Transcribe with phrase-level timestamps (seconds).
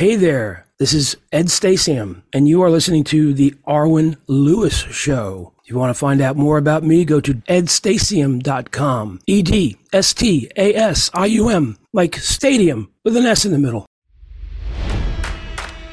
[0.00, 5.52] Hey there, this is Ed Stasium, and you are listening to The Arwen Lewis Show.
[5.62, 9.20] If you want to find out more about me, go to edstasium.com.
[9.26, 13.52] E D S T A S I U M, like stadium with an S in
[13.52, 13.84] the middle.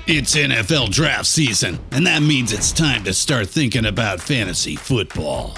[0.08, 5.58] It's NFL draft season, and that means it's time to start thinking about fantasy football.